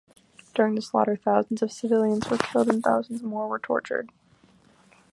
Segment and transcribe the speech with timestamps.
[0.55, 4.09] During the slaughter, thousands of civilians were killed and thousands more were tortured.